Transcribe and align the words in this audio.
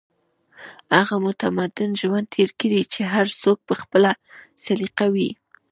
هغې 0.97 1.17
متمدن 1.25 1.91
ژوند 2.01 2.25
تېر 2.35 2.49
کړی 2.59 2.81
چې 2.93 3.01
هر 3.13 3.27
څوک 3.41 3.57
په 3.67 3.73
خپله 3.81 4.11
سليقه 4.65 5.05
وي 5.13 5.29